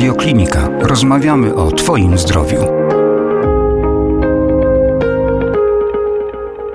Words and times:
Radioklinika. 0.00 0.68
Rozmawiamy 0.80 1.54
o 1.54 1.72
Twoim 1.72 2.18
zdrowiu. 2.18 2.58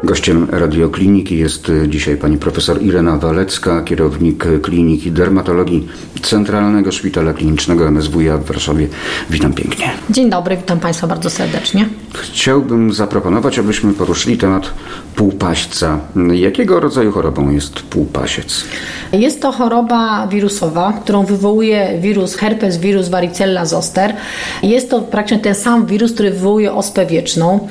Gościem 0.04 0.48
radiokliniki 0.52 1.38
jest 1.38 1.72
dzisiaj 1.88 2.18
pani 2.18 2.38
profesor 2.38 2.82
Irena 2.82 3.18
Walecka, 3.18 3.82
kierownik 3.82 4.46
Kliniki 4.62 5.12
Dermatologii 5.12 5.88
Centralnego 6.22 6.92
Szpitala 6.92 7.34
Klinicznego 7.34 7.92
MSWiA 7.92 8.38
w 8.38 8.46
Warszawie. 8.46 8.88
Witam 9.30 9.54
pięknie. 9.54 9.92
Dzień 10.10 10.30
dobry, 10.30 10.58
witam 10.58 10.80
Państwa 10.80 11.08
bardzo 11.08 11.30
serdecznie. 11.30 11.90
Chciałbym 12.14 12.94
zaproponować, 12.94 13.60
abyśmy 13.60 13.94
poruszyli 13.94 14.38
temat 14.38 14.74
półpaśćca. 15.16 16.00
Jakiego 16.34 16.80
rodzaju 16.80 17.12
chorobą 17.12 17.52
jest 17.52 17.80
półpasiec? 17.80 18.64
Jest 19.12 19.42
to 19.42 19.52
choroba 19.52 20.28
wirusowa, 20.28 20.94
którą 21.04 21.26
wywołuje 21.26 21.98
wirus 22.00 22.36
herpes 22.36 22.78
wirus 22.78 23.10
varicella 23.10 23.66
zoster. 23.66 24.14
Jest 24.64 24.90
to 24.90 25.02
praktycznie 25.02 25.40
ten 25.40 25.56
sam 25.56 25.86
wirus, 25.86 26.14
który 26.14 26.32
wywołuje 26.32 26.74
ospę 26.74 27.06
wieczną. 27.06 27.68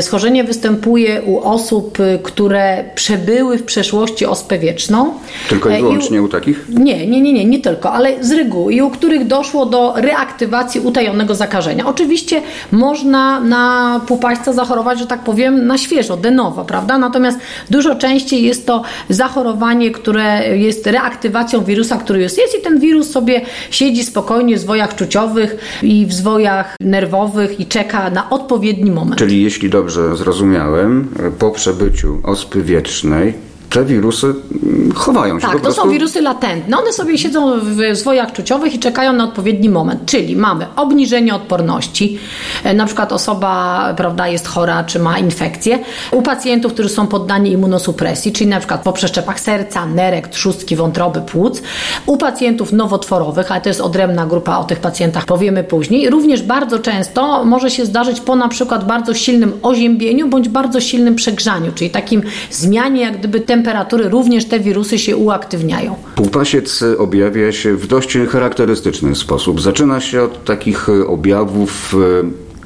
Schorzenie 0.00 0.44
występuje 0.44 1.22
u 1.22 1.40
osób, 1.40 1.98
które 2.22 2.84
przebyły 2.94 3.58
w 3.58 3.64
przeszłości 3.64 4.26
ospę 4.26 4.58
wieczną. 4.58 5.12
Tylko 5.48 5.70
i 5.70 5.80
wyłącznie 5.80 6.16
I 6.16 6.20
u, 6.20 6.24
u 6.24 6.28
takich? 6.28 6.66
Nie, 6.68 7.06
nie, 7.06 7.20
nie, 7.20 7.32
nie, 7.32 7.44
nie 7.44 7.58
tylko, 7.58 7.92
ale 7.92 8.24
z 8.24 8.32
reguły 8.32 8.74
i 8.74 8.82
u 8.82 8.90
których 8.90 9.26
doszło 9.26 9.66
do 9.66 9.94
reaktywacji 9.96 10.80
utajonego 10.80 11.34
zakażenia. 11.34 11.86
Oczywiście 11.86 12.42
można 12.72 13.40
na 13.40 14.00
półpaśćca 14.06 14.52
zachorować, 14.52 14.98
że 14.98 15.06
tak 15.06 15.20
powiem, 15.20 15.66
na 15.66 15.78
świeżo, 15.78 16.16
de 16.16 16.30
novo, 16.30 16.64
prawda? 16.64 16.87
Natomiast 16.98 17.38
dużo 17.70 17.94
częściej 17.94 18.42
jest 18.42 18.66
to 18.66 18.82
zachorowanie, 19.08 19.90
które 19.90 20.56
jest 20.58 20.86
reaktywacją 20.86 21.64
wirusa, 21.64 21.96
który 21.96 22.22
już 22.22 22.38
jest 22.38 22.58
i 22.58 22.62
ten 22.62 22.80
wirus 22.80 23.10
sobie 23.10 23.40
siedzi 23.70 24.04
spokojnie 24.04 24.56
w 24.56 24.60
zwojach 24.60 24.94
czuciowych 24.94 25.56
i 25.82 26.06
w 26.06 26.12
zwojach 26.12 26.76
nerwowych 26.80 27.60
i 27.60 27.66
czeka 27.66 28.10
na 28.10 28.30
odpowiedni 28.30 28.90
moment. 28.90 29.18
Czyli 29.18 29.42
jeśli 29.42 29.70
dobrze 29.70 30.16
zrozumiałem, 30.16 31.08
po 31.38 31.50
przebyciu 31.50 32.20
ospy 32.22 32.62
wietrznej 32.62 33.47
te 33.70 33.84
wirusy 33.84 34.26
mm, 34.26 34.92
chowają 34.92 35.40
się. 35.40 35.46
Tak, 35.46 35.56
to 35.56 35.62
prostu... 35.62 35.82
są 35.82 35.90
wirusy 35.90 36.20
latentne. 36.20 36.78
One 36.78 36.92
sobie 36.92 37.18
siedzą 37.18 37.60
w 37.60 37.96
zwojach 37.96 38.32
czuciowych 38.32 38.74
i 38.74 38.78
czekają 38.78 39.12
na 39.12 39.24
odpowiedni 39.24 39.68
moment. 39.68 40.06
Czyli 40.06 40.36
mamy 40.36 40.66
obniżenie 40.76 41.34
odporności, 41.34 42.18
e, 42.64 42.74
na 42.74 42.86
przykład 42.86 43.12
osoba 43.12 43.94
prawda, 43.96 44.28
jest 44.28 44.46
chora 44.46 44.84
czy 44.84 44.98
ma 44.98 45.18
infekcję. 45.18 45.78
U 46.12 46.22
pacjentów, 46.22 46.72
którzy 46.72 46.88
są 46.88 47.06
poddani 47.06 47.52
immunosupresji, 47.52 48.32
czyli 48.32 48.50
na 48.50 48.58
przykład 48.58 48.82
po 48.82 48.92
przeszczepach 48.92 49.40
serca, 49.40 49.86
nerek, 49.86 50.28
trzustki, 50.28 50.76
wątroby, 50.76 51.20
płuc. 51.20 51.62
U 52.06 52.16
pacjentów 52.16 52.72
nowotworowych, 52.72 53.52
ale 53.52 53.60
to 53.60 53.68
jest 53.68 53.80
odrębna 53.80 54.26
grupa, 54.26 54.58
o 54.58 54.64
tych 54.64 54.80
pacjentach 54.80 55.26
powiemy 55.26 55.64
później. 55.64 56.10
Również 56.10 56.42
bardzo 56.42 56.78
często 56.78 57.44
może 57.44 57.70
się 57.70 57.86
zdarzyć 57.86 58.20
po 58.20 58.36
na 58.36 58.48
przykład 58.48 58.86
bardzo 58.86 59.14
silnym 59.14 59.52
oziębieniu 59.62 60.28
bądź 60.28 60.48
bardzo 60.48 60.80
silnym 60.80 61.14
przegrzaniu, 61.14 61.72
czyli 61.74 61.90
takim 61.90 62.22
zmianie 62.50 63.00
jak 63.00 63.18
gdyby 63.18 63.40
temperatury 63.40 63.57
temperatury 63.58 64.08
również 64.08 64.44
te 64.44 64.60
wirusy 64.60 64.98
się 64.98 65.16
uaktywniają. 65.16 65.94
Półpasiec 66.14 66.84
objawia 66.98 67.52
się 67.52 67.76
w 67.76 67.86
dość 67.86 68.18
charakterystyczny 68.28 69.14
sposób. 69.14 69.60
Zaczyna 69.60 70.00
się 70.00 70.22
od 70.22 70.44
takich 70.44 70.88
objawów 71.06 71.96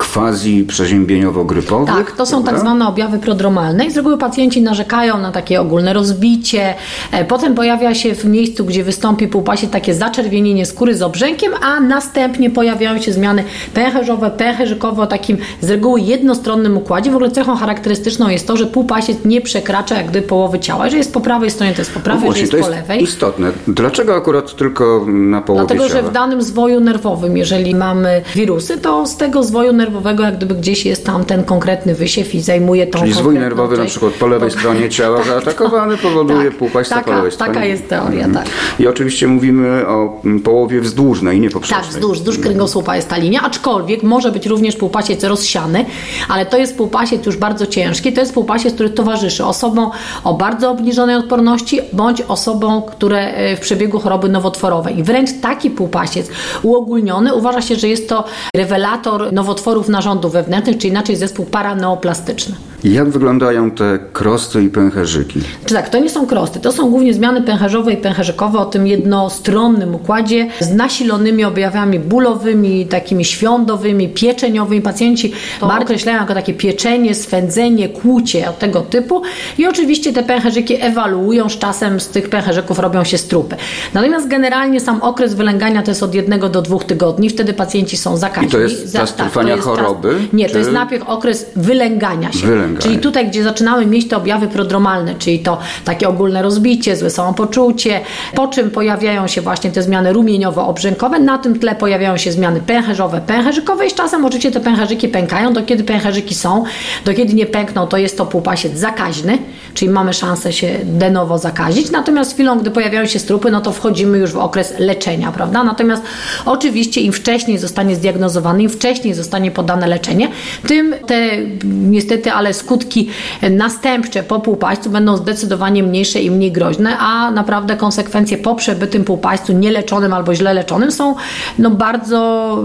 quasi 0.02 0.64
przeziębieniowo-grypowych. 0.64 1.86
Tak, 1.86 2.12
to 2.12 2.26
są 2.26 2.44
tak 2.44 2.60
zwane 2.60 2.88
objawy 2.88 3.18
prodromalne 3.18 3.86
i 3.86 3.90
z 3.90 3.96
reguły 3.96 4.18
pacjenci 4.18 4.62
narzekają 4.62 5.18
na 5.18 5.32
takie 5.32 5.60
ogólne 5.60 5.92
rozbicie. 5.92 6.74
E, 7.12 7.24
potem 7.24 7.54
pojawia 7.54 7.94
się 7.94 8.14
w 8.14 8.24
miejscu, 8.24 8.64
gdzie 8.64 8.84
wystąpi 8.84 9.28
półpasie 9.28 9.66
takie 9.66 9.94
zaczerwienienie 9.94 10.66
skóry 10.66 10.94
z 10.94 11.02
obrzękiem, 11.02 11.52
a 11.62 11.80
następnie 11.80 12.50
pojawiają 12.50 13.00
się 13.00 13.12
zmiany 13.12 13.44
pęcherzowe, 13.74 14.30
pęcherzykowe 14.30 15.02
o 15.02 15.06
takim 15.06 15.38
z 15.60 15.70
reguły 15.70 16.00
jednostronnym 16.00 16.76
układzie. 16.76 17.10
W 17.10 17.14
ogóle 17.14 17.30
cechą 17.30 17.56
charakterystyczną 17.56 18.28
jest 18.28 18.46
to, 18.46 18.56
że 18.56 18.66
półpasiec 18.66 19.16
nie 19.24 19.40
przekracza 19.40 19.94
jak 19.96 20.06
gdyby 20.10 20.26
połowy 20.26 20.58
ciała. 20.58 20.84
Jeżeli 20.84 20.98
jest 20.98 21.14
po 21.14 21.20
prawej 21.20 21.50
stronie, 21.50 21.72
to 21.72 21.80
jest 21.80 21.94
po 21.94 22.00
prawej, 22.00 22.28
no 22.30 22.36
jeżeli 22.36 22.56
jest 22.56 22.68
po 22.70 22.76
lewej. 22.76 23.02
istotne. 23.02 23.52
Dlaczego 23.68 24.16
akurat 24.16 24.56
tylko 24.56 25.04
na 25.06 25.40
połowie 25.40 25.66
Dlatego, 25.66 25.88
ciała? 25.88 26.02
że 26.02 26.08
w 26.08 26.12
danym 26.12 26.42
zwoju 26.42 26.80
nerwowym, 26.80 27.36
jeżeli 27.36 27.74
mamy 27.74 28.22
wirusy, 28.34 28.78
to 28.78 29.06
z 29.06 29.16
tego 29.16 29.42
zwoju 29.42 29.72
nerwowego 29.72 29.91
nerwowego, 29.92 30.22
jak 30.22 30.36
gdyby 30.36 30.54
gdzieś 30.54 30.86
jest 30.86 31.06
tam 31.06 31.24
ten 31.24 31.44
konkretny 31.44 31.94
wysiew 31.94 32.34
i 32.34 32.40
zajmuje 32.40 32.86
tą 32.86 32.98
Czyli 32.98 33.12
zwój 33.12 33.34
nerwowy 33.34 33.78
na 33.78 33.84
przykład 33.84 34.12
po 34.12 34.26
lewej 34.26 34.50
stronie 34.50 34.88
ciała 34.88 35.18
tak, 35.18 35.26
zaatakowany 35.26 35.96
powoduje 35.96 36.50
tak, 36.50 36.58
półpaśca 36.58 36.94
taka, 36.94 37.10
po 37.10 37.16
lewej 37.16 37.32
stronie. 37.32 37.54
Taka 37.54 37.66
jest 37.66 37.88
teoria, 37.88 38.24
mhm. 38.24 38.44
tak. 38.44 38.54
I 38.78 38.86
oczywiście 38.86 39.28
mówimy 39.28 39.86
o 39.86 40.20
mm, 40.24 40.40
połowie 40.40 40.80
wzdłużnej, 40.80 41.40
nie 41.40 41.50
poprzecznej. 41.50 41.80
Tak, 41.80 41.90
wzdłuż, 41.90 42.18
wzdłuż 42.18 42.38
kręgosłupa 42.38 42.96
jest 42.96 43.08
ta 43.08 43.16
linia, 43.16 43.40
aczkolwiek 43.42 44.02
może 44.02 44.32
być 44.32 44.46
również 44.46 44.76
półpasiec 44.76 45.24
rozsiany, 45.24 45.84
ale 46.28 46.46
to 46.46 46.58
jest 46.58 46.76
półpasiec 46.76 47.26
już 47.26 47.36
bardzo 47.36 47.66
ciężki, 47.66 48.12
to 48.12 48.20
jest 48.20 48.34
półpasiec, 48.34 48.74
który 48.74 48.90
towarzyszy 48.90 49.44
osobom 49.44 49.90
o 50.24 50.34
bardzo 50.34 50.70
obniżonej 50.70 51.16
odporności, 51.16 51.80
bądź 51.92 52.22
osobom, 52.28 52.82
które 52.82 53.34
e, 53.34 53.56
w 53.56 53.60
przebiegu 53.60 53.98
choroby 53.98 54.28
nowotworowej. 54.28 54.98
I 54.98 55.02
wręcz 55.02 55.30
taki 55.42 55.70
półpasiec 55.70 56.28
uogólniony 56.62 57.34
uważa 57.34 57.62
się, 57.62 57.76
że 57.76 57.88
jest 57.88 58.08
to 58.08 58.24
rewelator 58.56 59.32
nowotworów 59.32 59.81
narządów 59.88 60.32
wewnętrznych, 60.32 60.78
czy 60.78 60.88
inaczej 60.88 61.16
zespół 61.16 61.46
paraneoplastyczny. 61.46 62.54
Jak 62.84 63.08
wyglądają 63.08 63.70
te 63.70 63.98
krosty 64.12 64.62
i 64.64 64.68
pęcherzyki? 64.68 65.40
Czy 65.66 65.74
tak, 65.74 65.88
to 65.88 65.98
nie 65.98 66.10
są 66.10 66.26
krosty, 66.26 66.60
to 66.60 66.72
są 66.72 66.90
głównie 66.90 67.14
zmiany 67.14 67.42
pęcherzowe 67.42 67.92
i 67.92 67.96
pęcherzykowe 67.96 68.58
o 68.58 68.64
tym 68.64 68.86
jednostronnym 68.86 69.94
układzie 69.94 70.48
z 70.60 70.74
nasilonymi 70.74 71.44
objawami 71.44 71.98
bólowymi, 71.98 72.86
takimi 72.86 73.24
świądowymi, 73.24 74.08
pieczeniowymi. 74.08 74.82
Pacjenci 74.82 75.32
to 75.60 75.70
określają 75.80 76.20
jako 76.20 76.34
takie 76.34 76.54
pieczenie, 76.54 77.14
swędzenie, 77.14 77.88
kłucie 77.88 78.48
od 78.48 78.58
tego 78.58 78.80
typu 78.80 79.22
i 79.58 79.66
oczywiście 79.66 80.12
te 80.12 80.22
pęcherzyki 80.22 80.76
ewaluują, 80.80 81.48
z 81.48 81.58
czasem 81.58 82.00
z 82.00 82.08
tych 82.08 82.28
pęcherzyków 82.28 82.78
robią 82.78 83.04
się 83.04 83.18
strupy. 83.18 83.56
Natomiast 83.94 84.28
generalnie 84.28 84.80
sam 84.80 85.02
okres 85.02 85.34
wylęgania 85.34 85.82
to 85.82 85.90
jest 85.90 86.02
od 86.02 86.14
jednego 86.14 86.48
do 86.48 86.62
dwóch 86.62 86.84
tygodni, 86.84 87.30
wtedy 87.30 87.54
pacjenci 87.54 87.96
są 87.96 88.16
zakaźni. 88.16 88.48
I 88.48 88.52
to 88.52 88.58
jest 88.58 88.92
czas 88.96 89.14
tak, 89.14 89.32
choroby? 89.60 90.18
nie, 90.32 90.46
czy... 90.46 90.52
to 90.52 90.58
jest 90.58 90.72
najpierw 90.72 91.02
okres 91.08 91.46
wylęgania 91.56 92.32
się. 92.32 92.46
Wylęgania. 92.46 92.71
Czyli 92.78 92.98
tutaj, 92.98 93.28
gdzie 93.28 93.42
zaczynamy 93.42 93.86
mieć 93.86 94.08
te 94.08 94.16
objawy 94.16 94.48
prodromalne, 94.48 95.14
czyli 95.14 95.38
to 95.38 95.58
takie 95.84 96.08
ogólne 96.08 96.42
rozbicie, 96.42 96.96
złe 96.96 97.10
samopoczucie, 97.10 98.00
po 98.34 98.48
czym 98.48 98.70
pojawiają 98.70 99.26
się 99.26 99.40
właśnie 99.40 99.70
te 99.70 99.82
zmiany 99.82 100.12
rumieniowo-obrzękowe, 100.12 101.20
na 101.20 101.38
tym 101.38 101.58
tle 101.58 101.74
pojawiają 101.74 102.16
się 102.16 102.32
zmiany 102.32 102.60
pęcherzowe, 102.60 103.20
pęcherzykowe 103.26 103.86
i 103.86 103.90
z 103.90 103.94
czasem 103.94 104.24
oczywiście 104.24 104.50
te 104.50 104.60
pęcherzyki 104.60 105.08
pękają. 105.08 105.52
Do 105.52 105.62
kiedy 105.62 105.84
pęcherzyki 105.84 106.34
są, 106.34 106.64
do 107.04 107.14
kiedy 107.14 107.34
nie 107.34 107.46
pękną, 107.46 107.86
to 107.86 107.96
jest 107.96 108.18
to 108.18 108.26
półpasiec 108.26 108.78
zakaźny, 108.78 109.38
czyli 109.74 109.90
mamy 109.90 110.12
szansę 110.12 110.52
się 110.52 110.78
de 110.84 111.10
novo 111.10 111.38
zakazić. 111.38 111.90
Natomiast 111.90 112.34
chwilą, 112.34 112.58
gdy 112.58 112.70
pojawiają 112.70 113.06
się 113.06 113.18
strupy, 113.18 113.50
no 113.50 113.60
to 113.60 113.72
wchodzimy 113.72 114.18
już 114.18 114.32
w 114.32 114.38
okres 114.38 114.74
leczenia, 114.78 115.32
prawda? 115.32 115.64
Natomiast 115.64 116.02
oczywiście 116.46 117.00
im 117.00 117.12
wcześniej 117.12 117.58
zostanie 117.58 117.96
zdiagnozowany, 117.96 118.62
im 118.62 118.70
wcześniej 118.70 119.14
zostanie 119.14 119.50
podane 119.50 119.86
leczenie, 119.86 120.28
tym 120.66 120.94
te 121.06 121.30
niestety, 121.64 122.32
ale 122.32 122.54
skutki 122.62 123.08
następcze 123.50 124.22
po 124.22 124.40
półpaścu 124.40 124.90
będą 124.90 125.16
zdecydowanie 125.16 125.82
mniejsze 125.82 126.20
i 126.20 126.30
mniej 126.30 126.52
groźne, 126.52 126.98
a 126.98 127.30
naprawdę 127.30 127.76
konsekwencje 127.76 128.38
po 128.38 128.54
przebytym 128.54 129.04
półpaścu 129.04 129.52
nieleczonym 129.52 130.12
albo 130.12 130.34
źle 130.34 130.54
leczonym 130.54 130.92
są 130.92 131.14
no, 131.58 131.70
bardzo 131.70 132.58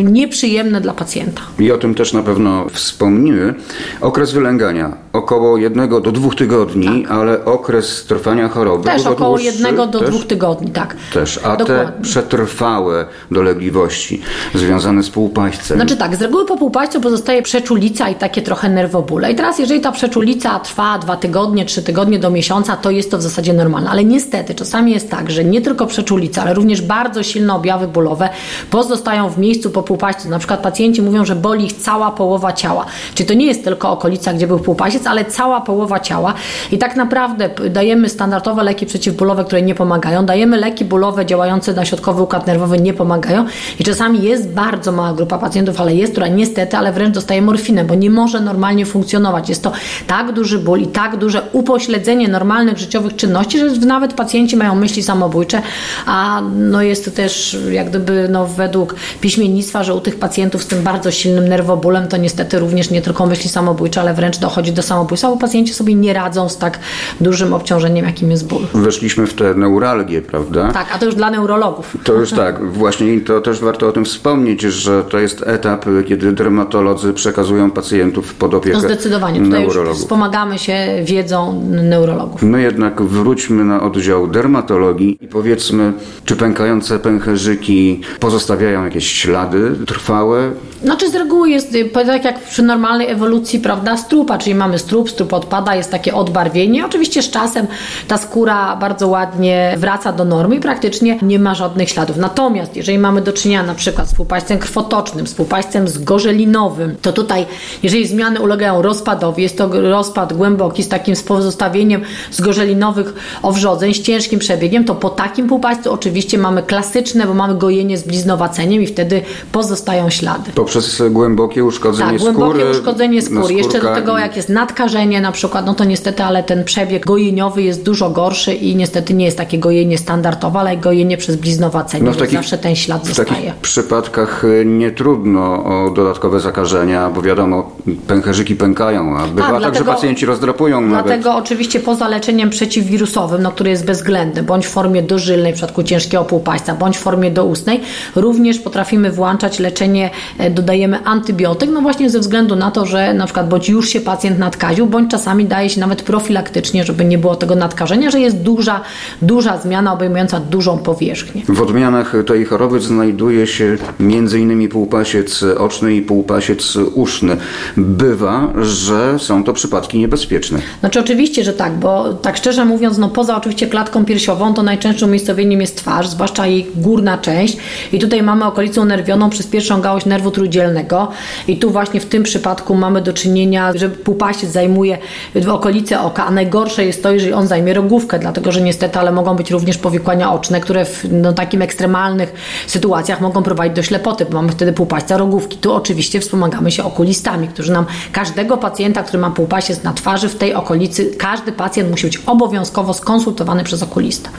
y, 0.00 0.04
nieprzyjemne 0.04 0.80
dla 0.80 0.92
pacjenta. 0.92 1.42
I 1.58 1.72
o 1.72 1.78
tym 1.78 1.94
też 1.94 2.12
na 2.12 2.22
pewno 2.22 2.66
wspomnimy. 2.68 3.54
Okres 4.00 4.32
wylęgania 4.32 5.05
około 5.16 5.56
jednego 5.56 6.00
do 6.00 6.12
dwóch 6.12 6.34
tygodni, 6.34 7.02
tak. 7.02 7.12
ale 7.12 7.44
okres 7.44 8.04
trwania 8.04 8.48
choroby 8.48 8.84
też 8.84 9.06
około 9.06 9.30
dłuższy, 9.30 9.46
jednego 9.46 9.86
do 9.86 9.98
też? 9.98 10.08
dwóch 10.08 10.26
tygodni, 10.26 10.70
tak. 10.70 10.96
Też, 11.12 11.40
a 11.44 11.56
Dokładnie. 11.56 11.92
te 11.92 12.02
przetrwałe 12.02 13.06
dolegliwości 13.30 14.22
związane 14.54 15.02
z 15.02 15.10
półpaścem. 15.10 15.76
Znaczy 15.76 15.96
tak, 15.96 16.16
z 16.16 16.22
reguły 16.22 16.46
po 16.46 16.56
półpaścu 16.56 17.00
pozostaje 17.00 17.42
przeczulica 17.42 18.08
i 18.08 18.14
takie 18.14 18.42
trochę 18.42 18.68
nerwobóle. 18.68 19.32
I 19.32 19.34
teraz 19.34 19.58
jeżeli 19.58 19.80
ta 19.80 19.92
przeczulica 19.92 20.60
trwa 20.60 20.98
dwa 20.98 21.16
tygodnie, 21.16 21.64
trzy 21.64 21.82
tygodnie 21.82 22.18
do 22.18 22.30
miesiąca, 22.30 22.76
to 22.76 22.90
jest 22.90 23.10
to 23.10 23.18
w 23.18 23.22
zasadzie 23.22 23.52
normalne. 23.52 23.90
Ale 23.90 24.04
niestety 24.04 24.54
czasami 24.54 24.92
jest 24.92 25.10
tak, 25.10 25.30
że 25.30 25.44
nie 25.44 25.60
tylko 25.60 25.86
przeczulica, 25.86 26.42
ale 26.42 26.54
również 26.54 26.82
bardzo 26.82 27.22
silne 27.22 27.54
objawy 27.54 27.88
bólowe 27.88 28.28
pozostają 28.70 29.28
w 29.28 29.38
miejscu 29.38 29.70
po 29.70 29.82
półpaścu. 29.82 30.28
Na 30.28 30.38
przykład 30.38 30.60
pacjenci 30.60 31.02
mówią, 31.02 31.24
że 31.24 31.36
boli 31.36 31.66
ich 31.66 31.72
cała 31.72 32.10
połowa 32.10 32.52
ciała. 32.52 32.86
Czyli 33.14 33.28
to 33.28 33.34
nie 33.34 33.46
jest 33.46 33.64
tylko 33.64 33.90
okolica, 33.90 34.32
gdzie 34.32 34.46
był 34.46 34.58
półpasiec, 34.58 35.05
ale 35.06 35.24
cała 35.24 35.60
połowa 35.60 36.00
ciała. 36.00 36.34
I 36.72 36.78
tak 36.78 36.96
naprawdę 36.96 37.50
dajemy 37.70 38.08
standardowe 38.08 38.62
leki 38.62 38.86
przeciwbólowe, 38.86 39.44
które 39.44 39.62
nie 39.62 39.74
pomagają, 39.74 40.26
dajemy 40.26 40.56
leki 40.56 40.84
bólowe 40.84 41.26
działające 41.26 41.72
na 41.72 41.84
środkowy 41.84 42.22
układ 42.22 42.46
nerwowy, 42.46 42.80
nie 42.80 42.94
pomagają. 42.94 43.44
I 43.80 43.84
czasami 43.84 44.22
jest 44.22 44.48
bardzo 44.48 44.92
mała 44.92 45.12
grupa 45.12 45.38
pacjentów, 45.38 45.80
ale 45.80 45.94
jest, 45.94 46.12
która 46.12 46.28
niestety, 46.28 46.76
ale 46.76 46.92
wręcz 46.92 47.14
dostaje 47.14 47.42
morfinę, 47.42 47.84
bo 47.84 47.94
nie 47.94 48.10
może 48.10 48.40
normalnie 48.40 48.86
funkcjonować. 48.86 49.48
Jest 49.48 49.62
to 49.62 49.72
tak 50.06 50.32
duży 50.32 50.58
ból 50.58 50.80
i 50.80 50.86
tak 50.86 51.16
duże 51.16 51.42
upośledzenie 51.52 52.28
normalnych 52.28 52.78
życiowych 52.78 53.16
czynności, 53.16 53.58
że 53.58 53.70
nawet 53.70 54.14
pacjenci 54.14 54.56
mają 54.56 54.74
myśli 54.74 55.02
samobójcze, 55.02 55.62
a 56.06 56.42
no 56.56 56.82
jest 56.82 57.04
to 57.04 57.10
też 57.10 57.56
jak 57.70 57.88
gdyby 57.88 58.28
no, 58.30 58.46
według 58.46 58.94
piśmiennictwa, 59.20 59.84
że 59.84 59.94
u 59.94 60.00
tych 60.00 60.18
pacjentów 60.18 60.62
z 60.62 60.66
tym 60.66 60.82
bardzo 60.82 61.10
silnym 61.10 61.48
nerwobólem 61.48 62.08
to 62.08 62.16
niestety 62.16 62.58
również 62.58 62.90
nie 62.90 63.02
tylko 63.02 63.26
myśli 63.26 63.50
samobójcze, 63.50 64.00
ale 64.00 64.14
wręcz 64.14 64.38
dochodzi 64.38 64.72
do 64.72 64.82
samobójstwa, 64.82 64.95
bo 65.04 65.36
pacjenci 65.36 65.74
sobie 65.74 65.94
nie 65.94 66.12
radzą 66.12 66.48
z 66.48 66.58
tak 66.58 66.78
dużym 67.20 67.54
obciążeniem, 67.54 68.06
jakim 68.06 68.30
jest 68.30 68.46
ból. 68.46 68.62
Weszliśmy 68.74 69.26
w 69.26 69.34
tę 69.34 69.54
neuralgię, 69.54 70.22
prawda? 70.22 70.72
Tak, 70.72 70.86
a 70.94 70.98
to 70.98 71.06
już 71.06 71.14
dla 71.14 71.30
neurologów. 71.30 71.96
To 72.04 72.12
już 72.12 72.30
tak. 72.30 72.72
Właśnie 72.72 73.20
to 73.20 73.40
też 73.40 73.60
warto 73.60 73.88
o 73.88 73.92
tym 73.92 74.04
wspomnieć, 74.04 74.62
że 74.62 75.04
to 75.04 75.18
jest 75.18 75.42
etap, 75.46 75.84
kiedy 76.08 76.32
dermatolodzy 76.32 77.12
przekazują 77.12 77.70
pacjentów 77.70 78.34
pod 78.34 78.54
opiekę 78.54 78.76
no 78.76 78.80
zdecydowanie. 78.80 79.40
Tutaj 79.40 79.60
neurologów. 79.60 79.96
Już 79.96 80.04
wspomagamy 80.04 80.58
się 80.58 80.76
wiedzą 81.04 81.62
neurologów. 81.82 82.42
My 82.42 82.62
jednak 82.62 83.02
wróćmy 83.02 83.64
na 83.64 83.82
oddział 83.82 84.26
dermatologii 84.26 85.18
i 85.20 85.28
powiedzmy, 85.28 85.92
czy 86.24 86.36
pękające 86.36 86.98
pęcherzyki 86.98 88.00
pozostawiają 88.20 88.84
jakieś 88.84 89.12
ślady 89.12 89.72
trwałe? 89.86 90.50
Znaczy 90.82 91.10
z 91.10 91.14
reguły 91.14 91.50
jest 91.50 91.76
tak 91.92 92.24
jak 92.24 92.40
przy 92.40 92.62
normalnej 92.62 93.10
ewolucji, 93.10 93.58
prawda, 93.58 93.96
strupa, 93.96 94.38
czyli 94.38 94.54
mamy 94.54 94.78
strup, 94.78 95.10
strup 95.10 95.32
odpada, 95.32 95.74
jest 95.74 95.90
takie 95.90 96.14
odbarwienie. 96.14 96.86
Oczywiście 96.86 97.22
z 97.22 97.30
czasem 97.30 97.66
ta 98.08 98.18
skóra 98.18 98.76
bardzo 98.76 99.08
ładnie 99.08 99.74
wraca 99.76 100.12
do 100.12 100.24
normy 100.24 100.56
i 100.56 100.60
praktycznie 100.60 101.18
nie 101.22 101.38
ma 101.38 101.54
żadnych 101.54 101.90
śladów. 101.90 102.16
Natomiast 102.16 102.76
jeżeli 102.76 102.98
mamy 102.98 103.20
do 103.20 103.32
czynienia 103.32 103.62
na 103.62 103.74
przykład 103.74 104.08
z 104.08 104.14
półpaństwem 104.14 104.58
krwotocznym, 104.58 105.26
z 105.26 105.34
półpaństwem 105.34 105.88
zgorzelinowym, 105.88 106.96
to 107.02 107.12
tutaj, 107.12 107.46
jeżeli 107.82 108.06
zmiany 108.06 108.40
ulegają 108.40 108.82
rozpadowi, 108.82 109.42
jest 109.42 109.58
to 109.58 109.68
rozpad 109.90 110.32
głęboki 110.32 110.82
z 110.82 110.88
takim 110.88 111.16
z 111.16 111.22
pozostawieniem 111.22 112.02
zgorzelinowych 112.30 113.14
owrzodzeń, 113.42 113.94
z 113.94 114.02
ciężkim 114.02 114.38
przebiegiem, 114.38 114.84
to 114.84 114.94
po 114.94 115.10
takim 115.10 115.48
półpaństwu 115.48 115.92
oczywiście 115.92 116.38
mamy 116.38 116.62
klasyczne, 116.62 117.26
bo 117.26 117.34
mamy 117.34 117.54
gojenie 117.54 117.98
z 117.98 118.02
bliznowaceniem 118.02 118.82
i 118.82 118.86
wtedy 118.86 119.22
pozostają 119.52 120.10
ślady. 120.10 120.52
Poprzez 120.66 121.02
głębokie 121.10 121.64
uszkodzenie 121.64 122.10
tak, 122.10 122.20
skóry. 122.20 122.34
głębokie 122.34 122.70
uszkodzenie 122.70 123.22
skóry. 123.22 123.54
Jeszcze 123.54 123.80
do 123.80 123.94
tego, 123.94 124.18
jak 124.18 124.36
jest 124.36 124.48
nadkażenie 124.48 125.20
na 125.20 125.32
przykład, 125.32 125.66
no 125.66 125.74
to 125.74 125.84
niestety, 125.84 126.24
ale 126.24 126.42
ten 126.42 126.64
przebieg 126.64 127.06
gojeniowy 127.06 127.62
jest 127.62 127.82
dużo 127.82 128.10
gorszy 128.10 128.54
i 128.54 128.76
niestety 128.76 129.14
nie 129.14 129.24
jest 129.24 129.36
takie 129.36 129.58
gojenie 129.58 129.98
standardowe, 129.98 130.58
ale 130.58 130.76
gojenie 130.76 131.16
przez 131.16 131.36
bliznowacenie, 131.36 132.04
no 132.04 132.12
w 132.12 132.16
takich, 132.16 132.38
zawsze 132.38 132.58
ten 132.58 132.76
ślad 132.76 133.02
w 133.02 133.06
zostaje. 133.06 133.26
W 133.26 133.34
takich 133.34 133.54
przypadkach 133.54 134.44
y, 134.44 134.64
nie 134.66 134.90
trudno 134.90 135.64
o 135.64 135.90
dodatkowe 135.90 136.40
zakażenia, 136.40 137.10
bo 137.10 137.22
wiadomo, 137.22 137.70
pęcherzyki 138.06 138.56
pękają, 138.56 139.18
a 139.18 139.26
bywa 139.26 139.50
tak, 139.50 139.62
tak 139.62 139.74
że 139.74 139.84
pacjenci 139.84 140.26
rozdrapują 140.26 140.88
Dlatego 140.88 141.30
nawet. 141.30 141.44
oczywiście 141.44 141.80
poza 141.80 142.08
leczeniem 142.08 142.50
przeciwwirusowym, 142.50 143.42
no, 143.42 143.50
który 143.52 143.70
jest 143.70 143.84
bezwzględny, 143.84 144.42
bądź 144.42 144.66
w 144.66 144.70
formie 144.70 145.02
dożylnej 145.02 145.52
w 145.52 145.54
przypadku 145.54 145.82
ciężkiego 145.82 146.24
półpaństwa, 146.24 146.74
bądź 146.74 146.96
w 146.96 147.00
formie 147.00 147.30
doustnej, 147.30 147.80
również 148.16 148.58
potrafimy 148.58 149.12
włączać 149.12 149.58
leczenie, 149.58 150.10
e, 150.38 150.50
dodajemy 150.56 151.04
antybiotyk, 151.04 151.70
no 151.72 151.80
właśnie 151.80 152.10
ze 152.10 152.20
względu 152.20 152.56
na 152.56 152.70
to, 152.70 152.86
że 152.86 153.14
na 153.14 153.24
przykład 153.24 153.48
bądź 153.48 153.68
już 153.68 153.88
się 153.88 154.00
pacjent 154.00 154.38
nadkaził, 154.38 154.86
bądź 154.86 155.10
czasami 155.10 155.44
daje 155.44 155.70
się 155.70 155.80
nawet 155.80 156.02
profilaktycznie, 156.02 156.84
żeby 156.84 157.04
nie 157.04 157.18
było 157.18 157.36
tego 157.36 157.54
nadkażenia, 157.54 158.10
że 158.10 158.20
jest 158.20 158.36
duża, 158.36 158.80
duża 159.22 159.58
zmiana 159.58 159.92
obejmująca 159.92 160.40
dużą 160.40 160.78
powierzchnię. 160.78 161.42
W 161.48 161.62
odmianach 161.62 162.14
tej 162.26 162.44
choroby 162.44 162.80
znajduje 162.80 163.46
się 163.46 163.76
m.in. 164.00 164.68
półpasiec 164.68 165.42
oczny 165.58 165.94
i 165.96 166.02
półpasiec 166.02 166.76
uszny. 166.76 167.36
Bywa, 167.76 168.52
że 168.62 169.18
są 169.18 169.44
to 169.44 169.52
przypadki 169.52 169.98
niebezpieczne. 169.98 170.58
Znaczy 170.80 171.00
oczywiście, 171.00 171.44
że 171.44 171.52
tak, 171.52 171.72
bo 171.72 172.14
tak 172.14 172.36
szczerze 172.36 172.64
mówiąc, 172.64 172.98
no 172.98 173.08
poza 173.08 173.36
oczywiście 173.36 173.66
klatką 173.66 174.04
piersiową, 174.04 174.54
to 174.54 174.62
najczęstszym 174.62 175.08
umiejscowieniem 175.08 175.60
jest 175.60 175.76
twarz, 175.76 176.08
zwłaszcza 176.08 176.46
jej 176.46 176.66
górna 176.74 177.18
część 177.18 177.56
i 177.92 177.98
tutaj 177.98 178.22
mamy 178.22 178.44
okolicę 178.44 178.84
nerwioną 178.84 179.30
przez 179.30 179.46
pierwszą 179.46 179.80
gałąź 179.80 180.06
nerwu 180.06 180.30
trójdzielnego 180.46 181.08
i 181.48 181.58
tu 181.58 181.70
właśnie 181.70 182.00
w 182.00 182.06
tym 182.06 182.22
przypadku 182.22 182.74
mamy 182.74 183.02
do 183.02 183.12
czynienia, 183.12 183.72
że 183.74 183.88
półpasiec 183.88 184.50
zajmuje 184.50 184.98
w 185.34 185.48
okolicy 185.48 185.98
oka, 185.98 186.26
a 186.26 186.30
najgorsze 186.30 186.84
jest 186.84 187.02
to, 187.02 187.12
jeżeli 187.12 187.32
on 187.32 187.46
zajmie 187.46 187.74
rogówkę, 187.74 188.18
dlatego 188.18 188.52
że 188.52 188.60
niestety, 188.60 188.98
ale 188.98 189.12
mogą 189.12 189.34
być 189.34 189.50
również 189.50 189.78
powikłania 189.78 190.32
oczne, 190.32 190.60
które 190.60 190.84
w 190.84 191.04
no, 191.10 191.32
takim 191.32 191.62
ekstremalnych 191.62 192.34
sytuacjach 192.66 193.20
mogą 193.20 193.42
prowadzić 193.42 193.76
do 193.76 193.82
ślepoty, 193.82 194.24
bo 194.24 194.32
mamy 194.32 194.52
wtedy 194.52 194.72
półpaścia 194.72 195.16
rogówki. 195.16 195.58
Tu 195.58 195.72
oczywiście 195.72 196.20
wspomagamy 196.20 196.70
się 196.70 196.84
okulistami, 196.84 197.48
którzy 197.48 197.72
nam 197.72 197.86
każdego 198.12 198.56
pacjenta, 198.56 199.02
który 199.02 199.18
ma 199.18 199.30
półpasiec 199.30 199.82
na 199.82 199.92
twarzy 199.92 200.28
w 200.28 200.36
tej 200.36 200.54
okolicy, 200.54 201.14
każdy 201.18 201.52
pacjent 201.52 201.90
musi 201.90 202.06
być 202.06 202.18
obowiązkowo 202.26 202.94
skonsultowany 202.94 203.64
przez 203.64 203.82
okulista. 203.82 204.30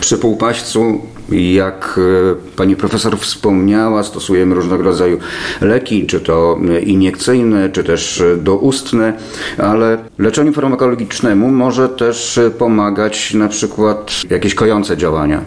Przy 0.00 0.18
półpaścu 0.18 1.00
jak 1.30 2.00
e, 2.32 2.56
pani 2.56 2.76
profesor 2.76 3.18
wspomniała, 3.18 4.02
stosujemy 4.02 4.54
różnego 4.54 4.82
rodzaju 4.82 5.18
leki, 5.60 6.06
czy 6.06 6.20
to 6.20 6.58
iniekcyjne, 6.86 7.68
czy 7.68 7.84
też 7.84 8.22
doustne, 8.38 9.12
ale 9.58 9.98
leczeniu 10.18 10.52
farmakologicznemu 10.52 11.50
może 11.50 11.88
też 11.88 12.40
pomagać 12.58 13.34
na 13.34 13.48
przykład 13.48 14.12
jakieś 14.30 14.54
kojące 14.54 14.96
działania. 14.96 15.40